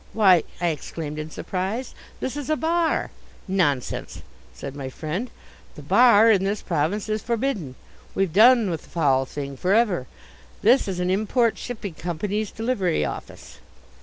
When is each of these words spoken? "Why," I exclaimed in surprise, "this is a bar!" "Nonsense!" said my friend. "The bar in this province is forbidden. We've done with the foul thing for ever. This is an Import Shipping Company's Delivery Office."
"Why," 0.13 0.45
I 0.59 0.69
exclaimed 0.69 1.19
in 1.19 1.29
surprise, 1.29 1.93
"this 2.21 2.35
is 2.35 2.49
a 2.49 2.55
bar!" 2.55 3.11
"Nonsense!" 3.47 4.23
said 4.51 4.75
my 4.75 4.89
friend. 4.89 5.29
"The 5.75 5.83
bar 5.83 6.31
in 6.31 6.43
this 6.43 6.63
province 6.63 7.07
is 7.07 7.21
forbidden. 7.21 7.75
We've 8.15 8.33
done 8.33 8.71
with 8.71 8.81
the 8.81 8.89
foul 8.89 9.25
thing 9.27 9.55
for 9.57 9.75
ever. 9.75 10.07
This 10.63 10.87
is 10.87 10.99
an 10.99 11.11
Import 11.11 11.55
Shipping 11.59 11.93
Company's 11.93 12.49
Delivery 12.49 13.05
Office." 13.05 13.59